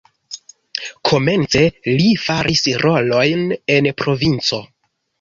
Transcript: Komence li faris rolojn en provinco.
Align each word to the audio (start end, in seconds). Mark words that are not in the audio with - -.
Komence 1.09 1.61
li 2.01 2.09
faris 2.23 2.65
rolojn 2.87 3.49
en 3.79 3.95
provinco. 4.03 4.65